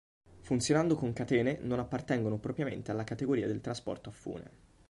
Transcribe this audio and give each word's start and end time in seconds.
Funzionando 0.39 0.95
con 0.95 1.13
catene 1.13 1.59
non 1.61 1.77
appartengono 1.77 2.39
propriamente 2.39 2.89
alla 2.89 3.03
categoria 3.03 3.45
del 3.45 3.61
trasporto 3.61 4.09
a 4.09 4.11
fune. 4.11 4.51